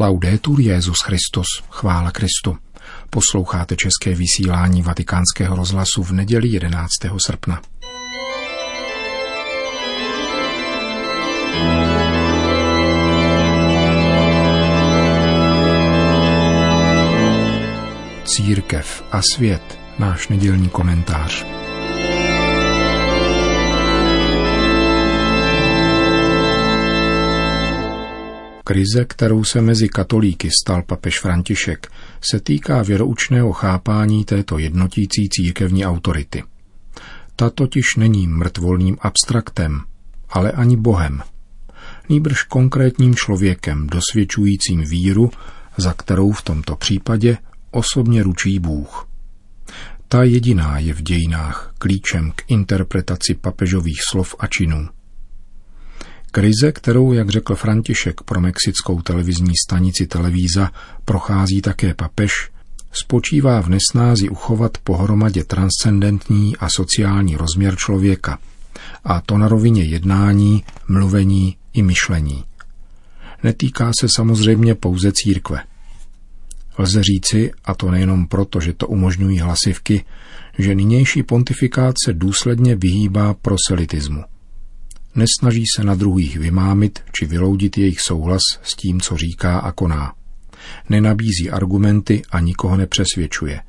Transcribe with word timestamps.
Laudetur 0.00 0.60
Jezus 0.60 0.96
Christus, 1.04 1.46
chvála 1.70 2.10
Kristu. 2.10 2.56
Posloucháte 3.10 3.76
české 3.76 4.14
vysílání 4.14 4.82
Vatikánského 4.82 5.56
rozhlasu 5.56 6.02
v 6.02 6.12
neděli 6.12 6.48
11. 6.48 6.88
srpna. 7.26 7.60
Církev 18.24 19.04
a 19.12 19.20
svět, 19.34 19.78
náš 19.98 20.28
nedělní 20.28 20.68
komentář. 20.68 21.46
Krize, 28.70 29.04
kterou 29.04 29.44
se 29.44 29.60
mezi 29.60 29.88
katolíky 29.88 30.48
stal 30.62 30.82
papež 30.82 31.20
František, 31.20 31.92
se 32.30 32.40
týká 32.40 32.82
věroučného 32.82 33.52
chápání 33.52 34.24
této 34.24 34.58
jednotící 34.58 35.28
církevní 35.30 35.86
autority. 35.86 36.42
Ta 37.36 37.50
totiž 37.50 37.84
není 37.96 38.26
mrtvolným 38.26 38.96
abstraktem, 39.00 39.80
ale 40.28 40.52
ani 40.52 40.76
Bohem. 40.76 41.22
Nýbrž 42.08 42.42
konkrétním 42.42 43.14
člověkem 43.14 43.86
dosvědčujícím 43.86 44.80
víru, 44.80 45.30
za 45.76 45.92
kterou 45.92 46.32
v 46.32 46.42
tomto 46.42 46.76
případě 46.76 47.38
osobně 47.70 48.22
ručí 48.22 48.58
Bůh. 48.58 49.08
Ta 50.08 50.22
jediná 50.22 50.78
je 50.78 50.94
v 50.94 51.02
dějinách 51.02 51.72
klíčem 51.78 52.32
k 52.36 52.42
interpretaci 52.48 53.34
papežových 53.34 53.98
slov 54.10 54.34
a 54.38 54.46
činů. 54.46 54.88
Krize, 56.30 56.72
kterou, 56.72 57.12
jak 57.12 57.30
řekl 57.30 57.54
František 57.54 58.20
pro 58.22 58.40
mexickou 58.40 59.02
televizní 59.02 59.52
stanici 59.66 60.06
Televíza, 60.06 60.70
prochází 61.04 61.60
také 61.60 61.94
papež, 61.94 62.50
spočívá 62.92 63.60
v 63.60 63.68
nesnázi 63.68 64.28
uchovat 64.28 64.78
pohromadě 64.78 65.44
transcendentní 65.44 66.56
a 66.56 66.68
sociální 66.76 67.36
rozměr 67.36 67.76
člověka, 67.76 68.38
a 69.04 69.20
to 69.20 69.38
na 69.38 69.48
rovině 69.48 69.82
jednání, 69.82 70.64
mluvení 70.88 71.56
i 71.72 71.82
myšlení. 71.82 72.44
Netýká 73.42 73.92
se 74.00 74.06
samozřejmě 74.16 74.74
pouze 74.74 75.12
církve. 75.14 75.62
Lze 76.78 77.02
říci, 77.02 77.52
a 77.64 77.74
to 77.74 77.90
nejenom 77.90 78.26
proto, 78.26 78.60
že 78.60 78.72
to 78.72 78.86
umožňují 78.86 79.38
hlasivky, 79.38 80.04
že 80.58 80.74
nynější 80.74 81.22
pontifikát 81.22 81.94
se 82.04 82.12
důsledně 82.12 82.76
vyhýbá 82.76 83.34
proselitismu– 83.34 84.24
Nesnaží 85.14 85.64
se 85.76 85.84
na 85.84 85.94
druhých 85.94 86.36
vymámit 86.36 87.00
či 87.12 87.26
vyloudit 87.26 87.78
jejich 87.78 88.00
souhlas 88.00 88.42
s 88.62 88.76
tím, 88.76 89.00
co 89.00 89.16
říká 89.16 89.58
a 89.58 89.72
koná. 89.72 90.12
Nenabízí 90.88 91.50
argumenty 91.50 92.22
a 92.30 92.40
nikoho 92.40 92.76
nepřesvědčuje. 92.76 93.60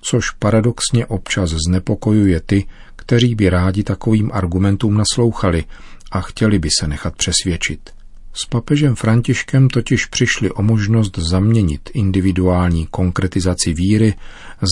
Což 0.00 0.30
paradoxně 0.30 1.06
občas 1.06 1.50
znepokojuje 1.68 2.40
ty, 2.40 2.66
kteří 2.96 3.34
by 3.34 3.50
rádi 3.50 3.82
takovým 3.82 4.30
argumentům 4.34 4.94
naslouchali 4.94 5.64
a 6.12 6.20
chtěli 6.20 6.58
by 6.58 6.68
se 6.80 6.88
nechat 6.88 7.16
přesvědčit. 7.16 7.90
S 8.32 8.46
papežem 8.46 8.94
Františkem 8.94 9.68
totiž 9.68 10.06
přišli 10.06 10.50
o 10.50 10.62
možnost 10.62 11.18
zaměnit 11.18 11.90
individuální 11.94 12.86
konkretizaci 12.86 13.74
víry 13.74 14.14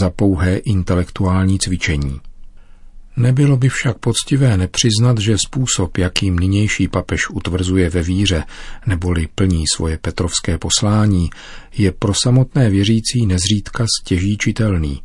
za 0.01 0.11
pouhé 0.11 0.57
intelektuální 0.57 1.59
cvičení. 1.59 2.21
Nebylo 3.17 3.57
by 3.57 3.69
však 3.69 3.99
poctivé 3.99 4.57
nepřiznat, 4.57 5.19
že 5.19 5.37
způsob, 5.47 5.99
jakým 5.99 6.39
nynější 6.39 6.89
papež 6.89 7.31
utvrzuje 7.31 7.91
ve 7.91 8.03
víře, 8.03 8.45
neboli 8.87 9.29
plní 9.35 9.65
svoje 9.75 9.99
petrovské 9.99 10.59
poslání, 10.59 11.31
je 11.77 11.93
pro 11.93 12.13
samotné 12.23 12.71
věřící 12.71 13.27
nezřídka 13.27 13.87
stěží 14.01 14.37
čitelný, 14.39 15.03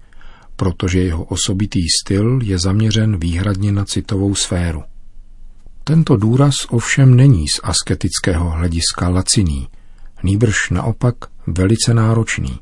protože 0.56 1.00
jeho 1.00 1.24
osobitý 1.24 1.80
styl 2.04 2.40
je 2.44 2.60
zaměřen 2.60 3.20
výhradně 3.20 3.72
na 3.72 3.86
citovou 3.86 4.36
sféru. 4.36 4.84
Tento 5.84 6.18
důraz 6.18 6.56
ovšem 6.70 7.16
není 7.16 7.48
z 7.48 7.60
asketického 7.64 8.50
hlediska 8.50 9.10
laciný, 9.10 9.68
nýbrž 10.24 10.56
naopak 10.72 11.16
velice 11.48 11.94
náročný, 11.94 12.60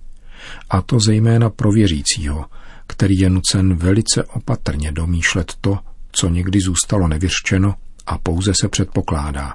a 0.70 0.82
to 0.82 1.00
zejména 1.00 1.50
pro 1.50 1.72
věřícího, 1.72 2.46
který 2.88 3.18
je 3.18 3.30
nucen 3.30 3.76
velice 3.76 4.24
opatrně 4.24 4.92
domýšlet 4.92 5.54
to, 5.62 5.80
co 6.12 6.30
někdy 6.30 6.60
zůstalo 6.60 7.08
nevyřčeno 7.08 7.76
a 8.06 8.18
pouze 8.18 8.54
se 8.62 8.68
předpokládá. 8.68 9.54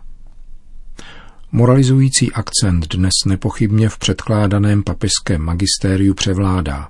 Moralizující 1.52 2.32
akcent 2.32 2.94
dnes 2.94 3.12
nepochybně 3.26 3.88
v 3.88 3.98
předkládaném 3.98 4.82
papežském 4.82 5.42
magistériu 5.42 6.14
převládá. 6.14 6.88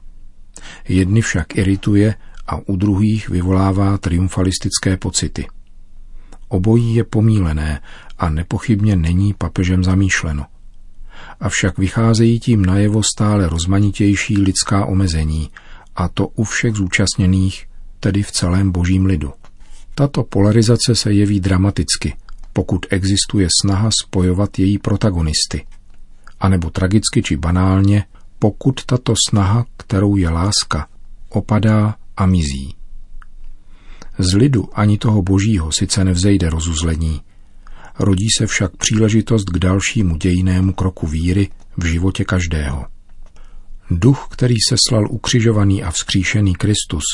Jedny 0.88 1.20
však 1.20 1.56
irituje 1.56 2.14
a 2.46 2.56
u 2.66 2.76
druhých 2.76 3.28
vyvolává 3.28 3.98
triumfalistické 3.98 4.96
pocity. 4.96 5.46
Obojí 6.48 6.94
je 6.94 7.04
pomílené 7.04 7.80
a 8.18 8.28
nepochybně 8.28 8.96
není 8.96 9.34
papežem 9.34 9.84
zamýšleno. 9.84 10.46
Avšak 11.40 11.78
vycházejí 11.78 12.40
tím 12.40 12.64
najevo 12.64 13.02
stále 13.02 13.48
rozmanitější 13.48 14.38
lidská 14.38 14.86
omezení, 14.86 15.50
a 15.96 16.08
to 16.08 16.26
u 16.26 16.44
všech 16.44 16.74
zúčastněných, 16.74 17.66
tedy 18.00 18.22
v 18.22 18.32
celém 18.32 18.72
božím 18.72 19.06
lidu. 19.06 19.32
Tato 19.94 20.24
polarizace 20.24 20.94
se 20.94 21.12
jeví 21.12 21.40
dramaticky, 21.40 22.14
pokud 22.52 22.86
existuje 22.90 23.48
snaha 23.62 23.90
spojovat 24.02 24.58
její 24.58 24.78
protagonisty. 24.78 25.66
A 26.40 26.48
nebo 26.48 26.70
tragicky 26.70 27.22
či 27.22 27.36
banálně, 27.36 28.04
pokud 28.38 28.84
tato 28.84 29.14
snaha, 29.28 29.66
kterou 29.76 30.16
je 30.16 30.28
láska, 30.28 30.88
opadá 31.28 31.94
a 32.16 32.26
mizí. 32.26 32.74
Z 34.18 34.34
lidu 34.34 34.68
ani 34.72 34.98
toho 34.98 35.22
božího 35.22 35.72
sice 35.72 36.04
nevzejde 36.04 36.50
rozuzlení, 36.50 37.20
rodí 37.98 38.26
se 38.38 38.46
však 38.46 38.76
příležitost 38.76 39.44
k 39.44 39.58
dalšímu 39.58 40.16
dějinému 40.16 40.72
kroku 40.72 41.06
víry 41.06 41.48
v 41.76 41.84
životě 41.84 42.24
každého. 42.24 42.86
Duch, 43.98 44.28
který 44.30 44.54
se 44.68 44.76
slal 44.88 45.06
ukřižovaný 45.10 45.82
a 45.82 45.90
vzkříšený 45.90 46.54
Kristus, 46.54 47.04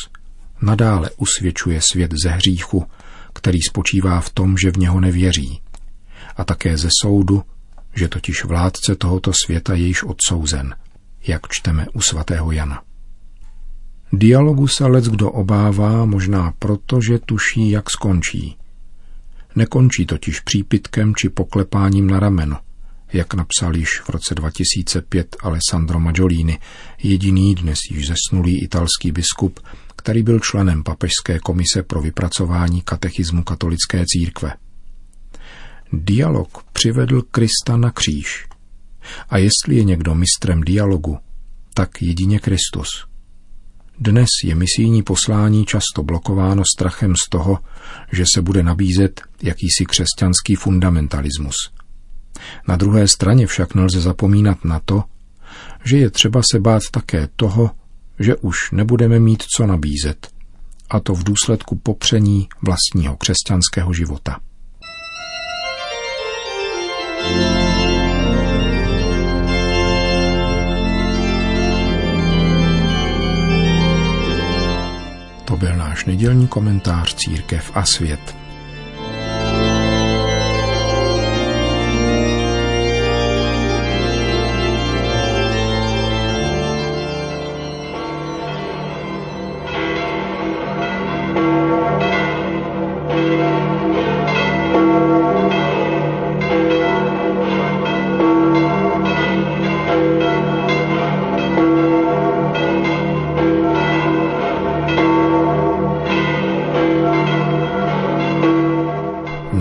nadále 0.63 1.11
usvědčuje 1.17 1.81
svět 1.93 2.15
ze 2.23 2.31
hříchu, 2.31 2.87
který 3.33 3.59
spočívá 3.63 4.21
v 4.21 4.31
tom, 4.31 4.57
že 4.57 4.71
v 4.71 4.77
něho 4.77 5.01
nevěří, 5.01 5.61
a 6.37 6.45
také 6.45 6.77
ze 6.77 6.89
soudu, 7.03 7.43
že 7.95 8.09
totiž 8.09 8.45
vládce 8.45 8.97
tohoto 8.97 9.33
světa 9.45 9.75
je 9.75 9.87
již 9.87 10.03
odsouzen, 10.03 10.75
jak 11.27 11.49
čteme 11.49 11.87
u 11.93 12.01
svatého 12.01 12.53
Jana. 12.53 12.83
Dialogu 14.13 14.69
se 14.69 14.87
lec 14.87 15.09
kdo 15.09 15.31
obává 15.31 16.05
možná 16.05 16.53
proto, 16.59 17.01
že 17.01 17.19
tuší, 17.19 17.71
jak 17.71 17.91
skončí. 17.91 18.57
Nekončí 19.57 20.07
totiž 20.07 20.41
přípitkem 20.41 21.15
či 21.15 21.29
poklepáním 21.29 22.07
na 22.07 22.21
rameno, 22.21 22.57
jak 23.13 23.35
napsal 23.35 23.77
již 23.77 24.01
v 24.01 24.09
roce 24.09 24.35
2005 24.35 25.37
Alessandro 25.41 26.01
Maggiolini, 26.01 26.59
jediný 27.03 27.55
dnes 27.55 27.79
již 27.91 28.07
zesnulý 28.07 28.63
italský 28.63 29.13
biskup, 29.13 29.61
který 29.97 30.23
byl 30.23 30.41
členem 30.41 30.83
Papežské 30.83 31.39
komise 31.39 31.83
pro 31.83 32.01
vypracování 32.01 32.83
katechismu 32.83 33.45
katolické 33.45 34.05
církve. 34.07 34.53
Dialog 35.93 36.63
přivedl 36.73 37.23
Krista 37.23 37.77
na 37.77 37.91
kříž. 37.91 38.47
A 39.29 39.39
jestli 39.39 39.77
je 39.77 39.85
někdo 39.85 40.15
mistrem 40.15 40.61
dialogu, 40.61 41.19
tak 41.75 42.03
jedině 42.03 42.39
Kristus. 42.39 42.89
Dnes 44.01 44.29
je 44.45 44.55
misijní 44.55 45.03
poslání 45.03 45.67
často 45.67 46.03
blokováno 46.03 46.63
strachem 46.77 47.15
z 47.27 47.31
toho, 47.31 47.59
že 48.13 48.25
se 48.35 48.43
bude 48.43 48.63
nabízet 48.63 49.21
jakýsi 49.43 49.85
křesťanský 49.87 50.55
fundamentalismus– 50.55 51.55
na 52.69 52.77
druhé 52.77 53.09
straně 53.09 53.47
však 53.47 53.75
nelze 53.75 54.01
zapomínat 54.01 54.65
na 54.65 54.81
to, 54.85 55.05
že 55.85 55.97
je 55.99 56.11
třeba 56.11 56.41
se 56.53 56.61
bát 56.61 56.83
také 56.91 57.29
toho, 57.37 57.71
že 58.19 58.37
už 58.37 58.71
nebudeme 58.71 59.19
mít 59.19 59.43
co 59.57 59.67
nabízet, 59.67 60.29
a 60.91 61.01
to 61.01 61.15
v 61.15 61.25
důsledku 61.25 61.77
popření 61.77 62.49
vlastního 62.63 63.17
křesťanského 63.17 63.93
života. 63.93 64.41
To 75.45 75.57
byl 75.57 75.77
náš 75.77 76.05
nedělní 76.05 76.49
komentář 76.49 77.15
Církev 77.15 77.71
a 77.75 77.85
svět. 77.85 78.38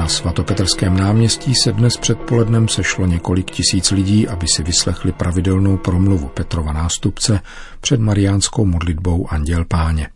Na 0.08 0.12
svatopetrském 0.12 0.98
náměstí 0.98 1.56
se 1.56 1.72
dnes 1.72 1.98
předpolednem 1.98 2.68
sešlo 2.68 3.06
několik 3.06 3.52
tisíc 3.52 3.92
lidí, 3.92 4.28
aby 4.28 4.46
si 4.56 4.64
vyslechli 4.64 5.12
pravidelnou 5.12 5.78
promluvu 5.78 6.28
Petrova 6.28 6.74
nástupce 6.74 7.40
před 7.82 8.00
mariánskou 8.00 8.66
modlitbou 8.66 9.28
Anděl 9.30 9.66
Páně. 9.66 10.10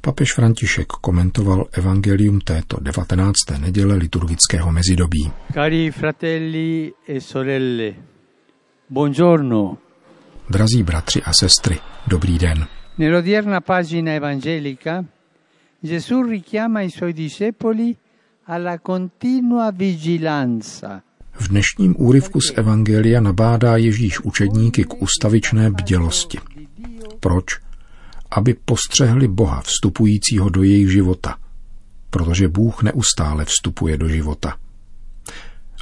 Papež 0.00 0.34
František 0.34 0.86
komentoval 0.86 1.66
evangelium 1.72 2.40
této 2.40 2.76
19. 2.80 3.34
neděle 3.58 3.94
liturgického 3.94 4.72
mezidobí. 4.72 5.32
Cari 5.52 5.90
fratelli 5.90 6.92
e 7.08 7.20
sorelle, 7.20 7.94
buongiorno. 8.90 9.78
Drazí 10.50 10.82
bratři 10.82 11.22
a 11.22 11.32
sestry, 11.40 11.78
dobrý 12.06 12.38
den. 12.38 12.66
Nell'odierna 12.98 13.60
pagina 13.60 14.12
evangelica 14.12 15.04
Gesù 15.80 16.22
richiama 16.22 16.80
i 16.80 16.90
suoi 16.90 17.12
discepoli. 17.12 17.96
V 21.32 21.48
dnešním 21.48 21.94
úryvku 21.98 22.40
z 22.40 22.52
Evangelia 22.54 23.20
nabádá 23.20 23.76
Ježíš 23.76 24.20
učedníky 24.20 24.84
k 24.84 25.02
ustavičné 25.02 25.70
bdělosti. 25.70 26.38
Proč? 27.20 27.44
Aby 28.30 28.54
postřehli 28.54 29.28
Boha 29.28 29.60
vstupujícího 29.60 30.48
do 30.48 30.62
jejich 30.62 30.90
života, 30.90 31.36
protože 32.10 32.48
Bůh 32.48 32.82
neustále 32.82 33.44
vstupuje 33.44 33.96
do 33.96 34.08
života. 34.08 34.56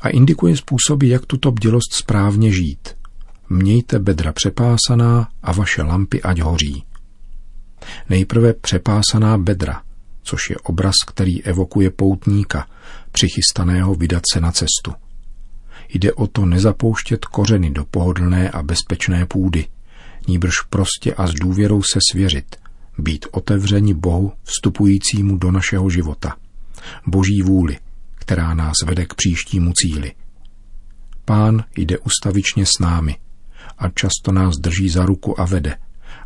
A 0.03 0.09
indikuje 0.09 0.57
způsoby, 0.57 1.09
jak 1.09 1.27
tuto 1.27 1.53
bdělost 1.53 1.93
správně 1.93 2.53
žít. 2.53 2.97
Mějte 3.49 3.99
bedra 3.99 4.33
přepásaná 4.33 5.29
a 5.43 5.53
vaše 5.53 5.83
lampy 5.83 6.23
ať 6.23 6.41
hoří. 6.41 6.85
Nejprve 8.09 8.53
přepásaná 8.53 9.39
bedra, 9.39 9.83
což 10.25 10.51
je 10.51 10.57
obraz, 10.57 10.95
který 11.07 11.43
evokuje 11.43 11.91
poutníka, 11.91 12.67
přichystaného 13.13 13.95
vydat 13.95 14.23
se 14.33 14.41
na 14.41 14.53
cestu. 14.53 14.93
Jde 15.89 16.13
o 16.13 16.27
to 16.27 16.47
nezapouštět 16.47 17.25
kořeny 17.25 17.71
do 17.71 17.85
pohodlné 17.85 18.51
a 18.51 18.63
bezpečné 18.63 19.27
půdy, 19.27 19.67
níbrž 20.29 20.61
prostě 20.71 21.15
a 21.15 21.27
s 21.27 21.35
důvěrou 21.35 21.83
se 21.83 21.99
svěřit, 22.13 22.57
být 22.99 23.27
otevřeni 23.31 23.95
Bohu 23.95 24.33
vstupujícímu 24.43 25.37
do 25.37 25.51
našeho 25.51 25.91
života. 25.91 26.37
Boží 27.07 27.43
vůli, 27.43 27.79
která 28.15 28.55
nás 28.55 28.75
vede 28.87 29.07
k 29.07 29.15
příštímu 29.15 29.73
cíli. 29.73 30.13
Pán 31.25 31.65
jde 31.77 31.99
ustavičně 31.99 32.67
s 32.67 32.79
námi 32.81 33.17
a 33.79 33.89
často 33.89 34.33
nás 34.33 34.55
drží 34.61 34.89
za 34.89 35.07
ruku 35.07 35.41
a 35.41 35.45
vede, 35.45 35.77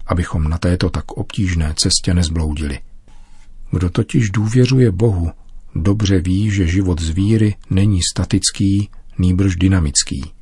abychom 0.06 0.48
na 0.48 0.58
této 0.58 0.90
tak 0.90 1.12
obtížné 1.12 1.74
cestě 1.76 2.14
nezbloudili. 2.14 2.78
Kdo 3.70 3.90
totiž 3.90 4.30
důvěřuje 4.30 4.90
Bohu, 4.90 5.30
dobře 5.74 6.20
ví, 6.20 6.50
že 6.50 6.66
život 6.66 7.00
z 7.00 7.10
víry 7.10 7.54
není 7.70 8.00
statický, 8.12 8.90
nýbrž 9.18 9.56
dynamický. 9.56 10.32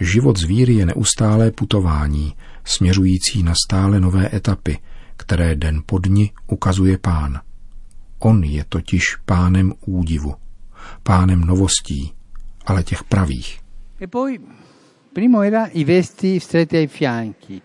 Život 0.00 0.36
z 0.36 0.44
víry 0.44 0.74
je 0.74 0.86
neustálé 0.86 1.50
putování, 1.50 2.34
směřující 2.64 3.42
na 3.42 3.54
stále 3.66 4.00
nové 4.00 4.36
etapy, 4.36 4.78
které 5.16 5.54
den 5.54 5.82
po 5.86 5.98
dni 5.98 6.30
ukazuje 6.46 6.98
pán. 6.98 7.40
On 8.18 8.44
je 8.44 8.64
totiž 8.68 9.02
pánem 9.24 9.72
údivu, 9.86 10.34
pánem 11.02 11.40
novostí, 11.40 12.12
ale 12.66 12.82
těch 12.82 13.04
pravých. 13.04 13.60
E 14.00 14.06
poi, 14.06 14.38
primo 15.12 15.42
era 15.42 15.66
i 15.66 15.84
vesti 15.84 16.40
stretti 16.40 16.76
ai 16.76 16.86
fianchi, 16.86 17.62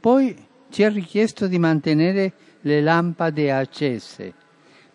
poi 0.00 0.36
ci 0.70 0.82
è 0.82 0.92
richiesto 0.92 1.48
di 1.48 1.58
mantenere 1.58 2.32
le 2.62 2.82
lampade 2.82 3.52
accese 3.52 4.32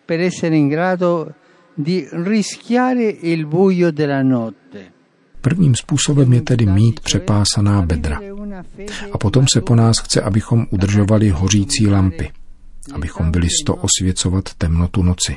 per 0.04 0.20
essere 0.20 0.56
in 0.56 0.68
grado 0.68 1.34
di 1.74 2.08
rischiare 2.10 3.04
il 3.08 3.46
buio 3.46 3.90
della 3.90 4.22
notte. 4.22 4.92
Prvním 5.40 5.74
způsobem 5.74 6.32
je 6.32 6.40
tedy 6.40 6.66
mít 6.66 7.00
přepásaná 7.00 7.82
bedra. 7.82 8.20
A 9.12 9.18
potom 9.18 9.44
se 9.54 9.60
po 9.60 9.74
nás 9.74 9.96
chce, 9.98 10.20
abychom 10.20 10.66
udržovali 10.70 11.28
hořící 11.28 11.86
lampy, 11.86 12.32
abychom 12.94 13.30
byli 13.30 13.48
sto 13.62 13.74
osvěcovat 13.74 14.54
temnotu 14.54 15.02
noci. 15.02 15.36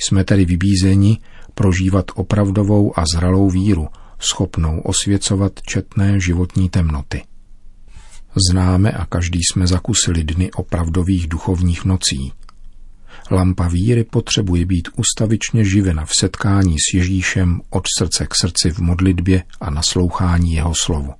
Jsme 0.00 0.24
tedy 0.24 0.44
vybízeni 0.44 1.18
prožívat 1.54 2.04
opravdovou 2.14 2.98
a 2.98 3.04
zralou 3.14 3.50
víru, 3.50 3.88
schopnou 4.18 4.80
osvěcovat 4.80 5.52
četné 5.62 6.20
životní 6.20 6.70
temnoty. 6.70 7.22
Známe 8.50 8.92
a 8.92 9.06
každý 9.06 9.40
jsme 9.42 9.66
zakusili 9.66 10.24
dny 10.24 10.50
opravdových 10.52 11.28
duchovních 11.28 11.84
nocí. 11.84 12.32
Lampa 13.30 13.68
víry 13.68 14.04
potřebuje 14.04 14.66
být 14.66 14.88
ustavičně 14.96 15.64
živena 15.64 16.04
v 16.04 16.10
setkání 16.18 16.76
s 16.78 16.94
Ježíšem 16.94 17.60
od 17.70 17.82
srdce 17.98 18.26
k 18.26 18.34
srdci 18.40 18.70
v 18.70 18.78
modlitbě 18.78 19.42
a 19.60 19.70
naslouchání 19.70 20.52
jeho 20.52 20.72
slovu. 20.82 21.12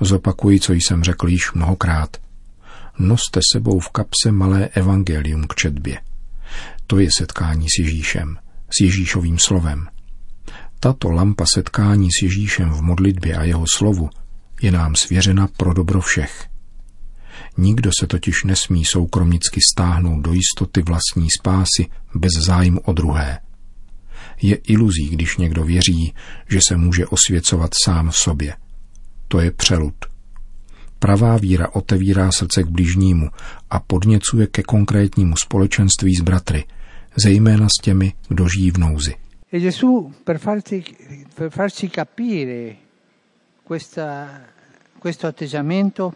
Zopakuji, 0.00 0.60
co 0.60 0.72
jsem 0.72 1.04
řekl 1.04 1.28
již 1.28 1.52
mnohokrát. 1.52 2.16
Noste 2.98 3.40
sebou 3.52 3.80
v 3.80 3.88
kapse 3.88 4.32
malé 4.32 4.68
evangelium 4.68 5.44
k 5.46 5.54
četbě. 5.54 6.00
To 6.86 6.98
je 6.98 7.08
setkání 7.18 7.66
s 7.68 7.78
Ježíšem, 7.78 8.38
s 8.70 8.80
Ježíšovým 8.80 9.38
slovem. 9.38 9.86
Tato 10.80 11.10
lampa 11.10 11.44
setkání 11.54 12.08
s 12.12 12.22
Ježíšem 12.22 12.70
v 12.70 12.82
modlitbě 12.82 13.36
a 13.36 13.44
jeho 13.44 13.64
slovu 13.76 14.10
je 14.62 14.72
nám 14.72 14.94
svěřena 14.94 15.48
pro 15.56 15.72
dobro 15.72 16.00
všech. 16.00 16.48
Nikdo 17.56 17.90
se 18.00 18.06
totiž 18.06 18.44
nesmí 18.44 18.84
soukromnicky 18.84 19.60
stáhnout 19.72 20.20
do 20.20 20.32
jistoty 20.32 20.82
vlastní 20.82 21.28
spásy 21.38 21.86
bez 22.14 22.32
zájmu 22.46 22.80
o 22.80 22.92
druhé. 22.92 23.38
Je 24.42 24.54
iluzí, 24.56 25.08
když 25.08 25.36
někdo 25.36 25.64
věří, 25.64 26.14
že 26.48 26.60
se 26.68 26.76
může 26.76 27.06
osvěcovat 27.06 27.70
sám 27.84 28.10
v 28.10 28.16
sobě. 28.16 28.56
To 29.28 29.40
je 29.40 29.50
přelud. 29.50 29.94
Pravá 30.98 31.36
víra 31.36 31.74
otevírá 31.74 32.32
srdce 32.32 32.62
k 32.62 32.66
bližnímu 32.66 33.30
a 33.70 33.80
podněcuje 33.80 34.46
ke 34.46 34.62
konkrétnímu 34.62 35.34
společenství 35.44 36.16
s 36.16 36.20
bratry, 36.20 36.64
zejména 37.16 37.68
s 37.68 37.82
těmi, 37.82 38.12
kdo 38.28 38.48
žijí 38.48 38.70
v 38.70 38.78
nouzi. 38.78 39.14
E 39.52 39.70
per 40.24 40.38
farci, 40.38 40.84
per 41.34 41.50
farci 41.50 41.90
capire 41.94 42.76
questa, 43.66 44.28
questo 44.98 45.26
atteggiamento, 45.26 46.14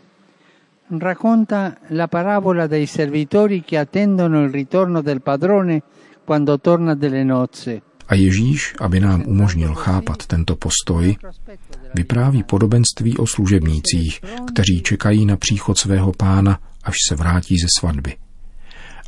racconta 0.98 1.78
la 1.88 2.08
parabola 2.08 2.66
dei 2.66 2.86
servitori 2.86 3.62
che 3.62 3.78
attendono 3.78 4.42
il 4.42 4.50
ritorno 4.50 5.02
del 5.02 5.22
padrone 5.22 5.82
quando 6.24 6.58
torna 6.58 6.94
delle 6.94 7.24
nozze. 7.24 7.82
A 8.10 8.18
Ježíš, 8.18 8.74
aby 8.82 8.98
nám 8.98 9.22
umožnil 9.22 9.70
chápat 9.74 10.26
tento 10.26 10.58
postoj, 10.58 11.14
vypráví 11.94 12.42
podobenství 12.42 13.18
o 13.18 13.26
služebnících, 13.26 14.20
kteří 14.50 14.82
čekají 14.82 15.26
na 15.26 15.36
příchod 15.36 15.78
svého 15.78 16.12
pána, 16.12 16.58
až 16.82 16.96
se 17.08 17.14
vrátí 17.14 17.54
ze 17.58 17.66
svatby. 17.78 18.16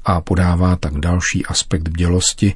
A 0.05 0.21
podává 0.21 0.77
tak 0.77 0.99
další 0.99 1.47
aspekt 1.47 1.89
bdělosti, 1.89 2.55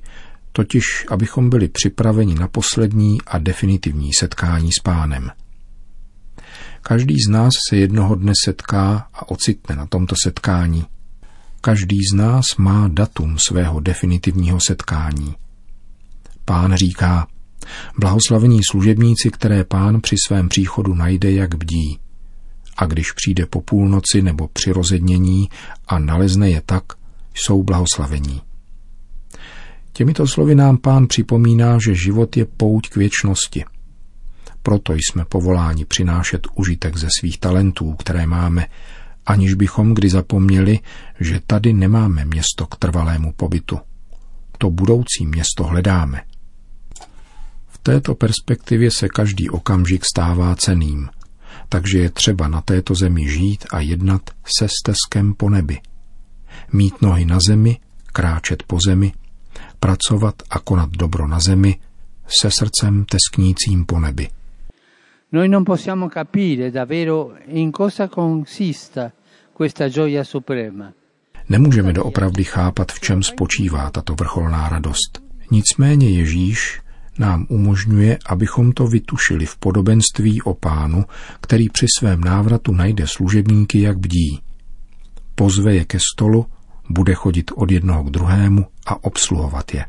totiž 0.53 1.07
abychom 1.11 1.51
byli 1.51 1.69
připraveni 1.69 2.35
na 2.35 2.49
poslední 2.49 3.19
a 3.27 3.39
definitivní 3.39 4.13
setkání 4.13 4.73
s 4.73 4.83
pánem. 4.83 5.31
Každý 6.88 7.14
z 7.28 7.31
nás 7.31 7.52
se 7.71 7.76
jednoho 7.76 8.14
dne 8.14 8.33
setká 8.45 9.07
a 9.14 9.28
ocitne 9.28 9.76
na 9.76 9.87
tomto 9.87 10.14
setkání. 10.25 10.85
Každý 11.61 11.97
z 12.12 12.16
nás 12.16 12.45
má 12.59 12.88
datum 12.88 13.38
svého 13.38 13.81
definitivního 13.81 14.59
setkání. 14.61 15.35
Pán 16.45 16.75
říká, 16.75 17.26
blahoslavení 17.99 18.61
služebníci, 18.71 19.31
které 19.31 19.64
pán 19.64 20.00
při 20.00 20.16
svém 20.26 20.49
příchodu 20.49 20.95
najde, 20.95 21.33
jak 21.33 21.55
bdí. 21.55 21.99
A 22.76 22.87
když 22.87 23.12
přijde 23.12 23.47
po 23.47 23.61
půlnoci 23.61 24.23
nebo 24.23 24.49
při 24.49 24.73
rozednění 24.73 25.49
a 25.88 25.99
nalezne 25.99 26.50
je 26.50 26.62
tak, 26.66 26.85
jsou 27.35 27.62
blahoslavení. 27.62 28.43
Těmito 29.93 30.26
slovy 30.26 30.55
nám 30.55 30.76
pán 30.76 31.07
připomíná, 31.07 31.78
že 31.87 31.95
život 31.95 32.37
je 32.37 32.45
pouť 32.45 32.88
k 32.88 32.97
věčnosti– 32.97 33.64
proto 34.67 34.93
jsme 34.93 35.25
povoláni 35.25 35.85
přinášet 35.85 36.47
užitek 36.55 36.97
ze 36.97 37.09
svých 37.19 37.39
talentů, 37.39 37.93
které 37.93 38.27
máme, 38.27 38.67
aniž 39.27 39.55
bychom 39.55 39.95
kdy 39.95 40.09
zapomněli, 40.09 40.79
že 41.21 41.41
tady 41.47 41.73
nemáme 41.73 42.25
město 42.25 42.67
k 42.67 42.77
trvalému 42.77 43.33
pobytu. 43.33 43.79
To 44.59 44.71
budoucí 44.71 45.27
město 45.27 45.65
hledáme. 45.65 46.23
V 47.69 47.79
této 47.79 48.15
perspektivě 48.15 48.91
se 48.91 49.09
každý 49.09 49.51
okamžik 49.51 50.05
stává 50.05 50.55
ceným, 50.55 51.09
takže 51.69 51.99
je 51.99 52.11
třeba 52.11 52.49
na 52.49 52.61
této 52.61 52.95
zemi 52.95 53.31
žít 53.31 53.65
a 53.73 53.81
jednat 53.81 54.31
se 54.59 54.69
stezkem 54.83 55.35
po 55.35 55.51
nebi. 55.51 55.79
Mít 56.73 57.03
nohy 57.03 57.25
na 57.25 57.39
zemi, 57.49 57.79
kráčet 58.07 58.63
po 58.63 58.79
zemi, 58.87 59.13
pracovat 59.81 60.35
a 60.51 60.59
konat 60.59 60.91
dobro 60.91 61.29
na 61.29 61.41
zemi, 61.41 61.79
se 62.41 62.51
srdcem 62.51 63.05
tesknícím 63.05 63.85
po 63.85 64.01
nebi. 64.01 64.29
Noi 65.33 65.49
non 65.49 65.64
possiamo 65.64 66.09
capire 66.09 66.71
davvero 66.71 67.37
in 67.47 67.71
cosa 67.71 68.09
consista 68.09 69.12
questa 69.52 69.88
gioia 69.88 70.25
suprema. 70.25 70.92
Nemůžeme 71.49 71.92
doopravdy 71.92 72.45
chápat, 72.45 72.92
v 72.92 73.00
čem 73.00 73.23
spočívá 73.23 73.90
tato 73.90 74.14
vrcholná 74.14 74.68
radost, 74.68 75.26
Nicméně 75.50 76.11
Ježíš 76.11 76.80
nám 77.18 77.47
umožňuje, 77.49 78.18
abychom 78.26 78.73
to 78.73 78.87
vytušili 78.87 79.47
v 79.47 79.56
podobenství 79.56 80.42
o 80.42 80.54
pánu, 80.54 81.04
který 81.40 81.68
při 81.68 81.87
svém 81.99 82.21
návratu 82.21 82.73
najde 82.73 83.06
služebníky, 83.06 83.80
jak 83.80 83.99
bdí. 83.99 84.40
Pozve 85.35 85.75
je 85.75 85.85
ke 85.85 85.99
stolu, 86.14 86.47
bude 86.90 87.14
chodit 87.14 87.50
od 87.54 87.71
jednoho 87.71 88.04
k 88.04 88.11
druhému 88.11 88.66
a 88.87 89.04
obsluhovat 89.04 89.75
je. 89.75 89.85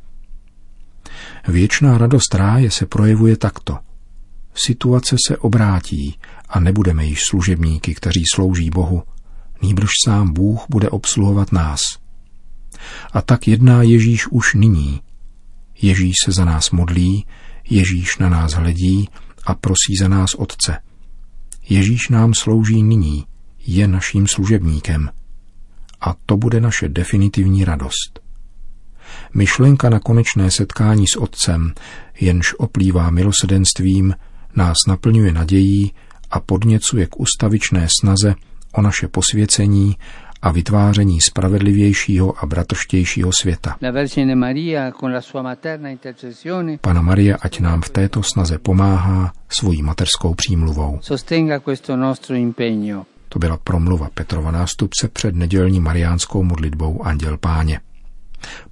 Věčná 1.48 1.98
radost 1.98 2.36
ráje 2.36 2.72
se 2.72 2.86
projevuje 2.86 3.38
takto. 3.38 3.78
Situace 4.66 5.16
se 5.28 5.38
obrátí 5.38 6.18
a 6.50 6.60
nebudeme 6.60 7.06
již 7.06 7.20
služebníky, 7.30 7.96
kteří 7.96 8.24
slouží 8.34 8.70
Bohu, 8.70 9.04
nýbrž 9.62 9.90
sám 10.06 10.34
Bůh 10.34 10.66
bude 10.70 10.90
obsluhovat 10.90 11.52
nás. 11.52 11.82
A 13.14 13.22
tak 13.22 13.48
jedná 13.48 13.82
Ježíš 13.82 14.28
už 14.28 14.54
nyní. 14.54 15.02
Ježíš 15.82 16.14
se 16.26 16.32
za 16.32 16.46
nás 16.46 16.72
modlí, 16.72 17.26
Ježíš 17.70 18.18
na 18.18 18.30
nás 18.30 18.54
hledí 18.54 19.10
a 19.46 19.54
prosí 19.54 19.96
za 20.00 20.08
nás 20.08 20.34
Otce. 20.38 20.78
Ježíš 21.70 22.10
nám 22.10 22.34
slouží 22.34 22.84
nyní, 22.84 23.26
je 23.66 23.88
naším 23.88 24.28
služebníkem. 24.28 25.10
A 26.02 26.16
to 26.26 26.38
bude 26.38 26.62
naše 26.62 26.90
definitivní 26.90 27.66
radost. 27.66 28.20
Myšlenka 29.34 29.90
na 29.90 30.00
konečné 30.00 30.52
setkání 30.52 31.06
s 31.08 31.16
Otcem, 31.16 31.74
jenž 32.20 32.54
oplývá 32.58 33.10
milosedenstvím, 33.10 34.14
nás 34.58 34.78
naplňuje 34.88 35.32
nadějí 35.32 35.94
a 36.32 36.40
podněcuje 36.40 37.06
k 37.06 37.20
ustavičné 37.20 37.88
snaze 38.02 38.36
o 38.74 38.82
naše 38.82 39.08
posvěcení 39.08 39.96
a 40.42 40.52
vytváření 40.52 41.22
spravedlivějšího 41.22 42.44
a 42.44 42.46
bratrštějšího 42.46 43.32
světa. 43.42 43.76
Pana 46.82 47.02
Maria, 47.02 47.38
ať 47.42 47.60
nám 47.60 47.82
v 47.82 47.90
této 47.90 48.24
snaze 48.24 48.60
pomáhá 48.60 49.34
svojí 49.50 49.82
materskou 49.82 50.34
přímluvou. 50.34 51.00
To 53.30 53.40
byla 53.40 53.58
promluva 53.64 54.10
Petrova 54.14 54.52
nástupce 54.52 55.08
před 55.08 55.36
nedělní 55.36 55.80
mariánskou 55.80 56.44
modlitbou 56.44 57.06
Anděl 57.06 57.38
Páně. 57.38 57.80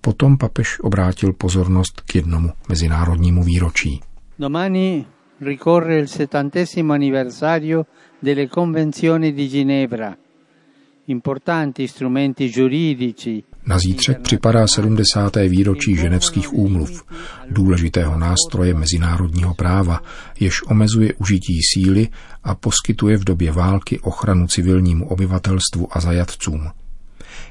Potom 0.02 0.38
papež 0.38 0.80
obrátil 0.80 1.34
pozornost 1.34 2.02
k 2.02 2.16
jednomu 2.16 2.52
mezinárodnímu 2.70 3.44
výročí. 3.44 4.02
Domani 4.40 5.06
ricorre 5.40 6.00
il 6.00 6.08
settantesimo 6.08 6.94
anniversario 6.94 7.86
delle 8.20 8.48
convenzioni 8.48 9.34
di 9.34 9.48
Ginevra, 9.48 10.18
importanti 11.06 11.88
strumenti 11.88 12.50
giuridici. 12.50 13.44
Na 13.66 13.78
zítřek 13.80 14.22
připadá 14.22 14.68
70. 14.68 15.36
výročí 15.36 15.96
ženevských 15.96 16.54
úmluv, 16.54 17.04
důležitého 17.50 18.18
nástroje 18.18 18.74
mezinárodního 18.74 19.54
práva, 19.54 20.02
jež 20.40 20.64
omezuje 20.68 21.14
užití 21.14 21.60
síly 21.74 22.08
a 22.44 22.56
poskytuje 22.56 23.18
v 23.18 23.24
době 23.24 23.52
války 23.52 24.00
ochranu 24.00 24.48
civilnímu 24.48 25.08
obyvatelstvu 25.08 25.88
a 25.92 26.00
zajatcům. 26.00 26.72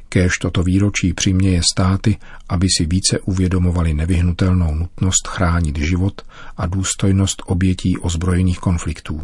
Kéž 0.09 0.39
toto 0.39 0.63
výročí 0.63 1.13
přiměje 1.13 1.61
státy, 1.73 2.17
aby 2.49 2.67
si 2.79 2.87
více 2.87 3.19
uvědomovali 3.21 3.95
nevyhnutelnou 3.95 4.75
nutnost 4.75 5.29
chránit 5.29 5.79
život 5.79 6.23
a 6.57 6.67
důstojnost 6.67 7.43
obětí 7.47 7.99
ozbrojených 7.99 8.59
konfliktů. 8.59 9.21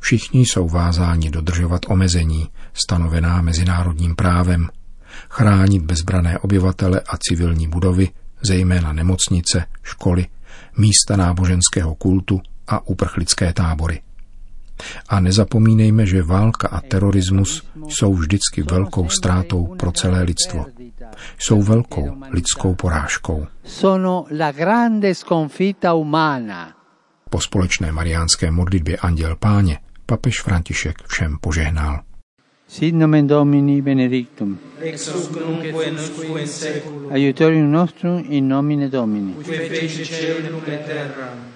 Všichni 0.00 0.40
jsou 0.40 0.68
vázáni 0.68 1.30
dodržovat 1.30 1.82
omezení, 1.88 2.48
stanovená 2.74 3.42
mezinárodním 3.42 4.16
právem, 4.16 4.68
chránit 5.30 5.82
bezbrané 5.82 6.38
obyvatele 6.38 7.00
a 7.00 7.16
civilní 7.16 7.68
budovy, 7.68 8.08
zejména 8.42 8.92
nemocnice, 8.92 9.64
školy, 9.82 10.26
místa 10.78 11.16
náboženského 11.16 11.94
kultu 11.94 12.40
a 12.68 12.86
uprchlické 12.86 13.52
tábory. 13.52 14.00
A 15.08 15.20
nezapomínejme, 15.20 16.06
že 16.06 16.22
válka 16.22 16.68
a 16.68 16.80
terorismus 16.80 17.62
jsou 17.88 18.14
vždycky 18.14 18.62
velkou 18.62 19.08
ztrátou 19.08 19.74
pro 19.78 19.92
celé 19.92 20.22
lidstvo. 20.22 20.66
Jsou 21.38 21.62
velkou 21.62 22.16
lidskou 22.30 22.74
porážkou. 22.74 23.46
Po 27.30 27.40
společné 27.40 27.92
mariánské 27.92 28.50
modlitbě 28.50 28.96
Anděl 28.96 29.36
Páně 29.36 29.78
papež 30.06 30.42
František 30.42 30.96
všem 31.06 31.36
požehnal. 31.40 32.02
Sit 32.68 32.94
nomen 32.94 33.26
Domini 33.26 33.82
benedictum. 33.82 34.58
Ex 34.80 35.08
hoc 35.08 35.30
nunc 35.30 35.64
et 35.64 35.74
in 36.40 36.46
seculum. 36.46 37.12
Aiutorium 37.12 37.72
nostrum 37.72 38.24
in 38.28 38.48
nomine 38.48 38.88
Domini. 38.88 39.32
Qui 39.32 39.68
fece 39.68 40.04
celum 40.04 40.62
et 40.66 40.86
terra. 40.86 41.55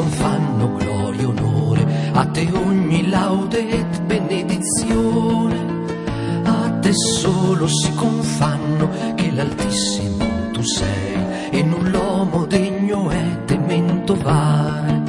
Confanno 0.00 0.76
gloria 0.76 1.22
e 1.22 1.24
onore, 1.24 2.10
a 2.12 2.24
te 2.26 2.48
ogni 2.52 3.08
laude 3.08 3.68
et 3.68 4.02
benedizione, 4.02 5.56
a 6.44 6.70
te 6.80 6.92
solo 6.92 7.66
si 7.66 7.92
confanno 7.94 8.88
che 9.14 9.30
l'Altissimo 9.32 10.24
tu 10.52 10.62
sei. 10.62 11.18
E 11.50 11.62
null'uomo 11.62 12.46
degno 12.46 13.10
è 13.10 13.44
temento 13.44 14.14
vai. 14.14 15.02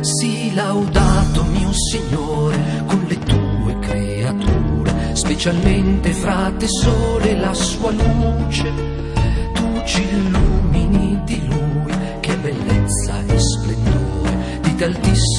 Sii 0.00 0.54
laudato 0.54 1.44
mio 1.44 1.72
Signore 1.72 2.84
con 2.86 3.04
le 3.08 3.18
tue 3.18 3.78
creature, 3.80 5.14
specialmente 5.14 6.12
fra 6.12 6.52
te 6.56 6.68
sole 6.68 7.36
la 7.36 7.52
sua 7.52 7.90
luce, 7.90 8.72
tu 9.52 9.82
ci 9.84 10.02
illumini 10.02 10.41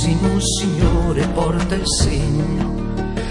altissimo 0.03 0.39
Signore 0.39 1.27
porta 1.27 1.75
il 1.75 1.87
segno. 1.87 2.71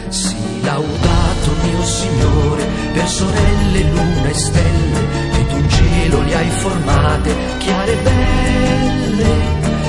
Sii 0.08 0.62
laudato 0.62 1.50
mio 1.62 1.82
Signore 1.84 2.64
per 2.92 3.08
sorelle, 3.08 3.82
luna 3.90 4.28
e 4.28 4.34
stelle, 4.34 5.00
che 5.32 5.46
tu 5.48 5.56
in 5.56 5.68
cielo 5.68 6.20
li 6.22 6.32
hai 6.34 6.48
formate, 6.48 7.34
chiare 7.58 7.92
e 7.92 7.96
belle. 7.96 9.26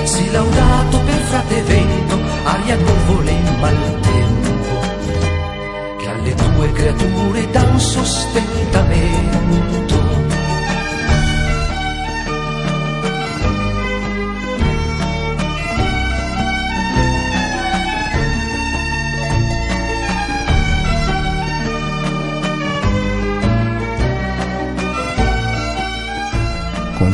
Sii 0.03 0.31
laudato 0.31 0.99
per 0.99 1.21
frate 1.21 1.61
vento, 1.61 2.19
aria, 2.43 2.75
nuvole 2.75 3.31
e 3.31 3.41
maltempo, 3.59 4.51
che 5.97 6.09
alle 6.09 6.35
tue 6.35 6.71
creature 6.73 7.49
dà 7.51 7.63
un 7.63 7.79
sostentamento. 7.79 10.12